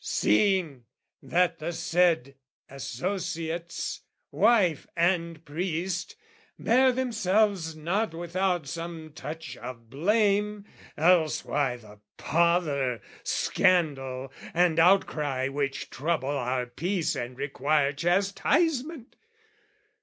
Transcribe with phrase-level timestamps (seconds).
[0.03, 0.85] "Seeing
[1.21, 2.33] that the said
[2.67, 6.15] associates, wife and priest,
[6.57, 10.65] "Bear themselves not without some touch of blame"
[10.97, 19.15] Else why the pother, scandal, and outcry "Which trouble our peace and require chastisement?